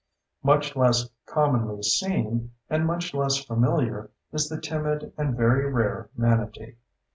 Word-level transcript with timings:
Much 0.41 0.75
less 0.75 1.07
commonly 1.27 1.83
seen, 1.83 2.51
and 2.71 2.87
much 2.87 3.13
less 3.13 3.37
familiar, 3.37 4.09
is 4.33 4.49
the 4.49 4.59
timid 4.59 5.13
and 5.15 5.37
very 5.37 5.71
rare 5.71 6.09
manatee. 6.17 6.73